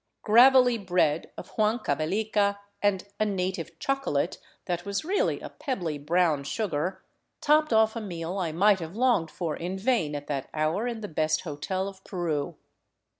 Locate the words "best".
11.07-11.41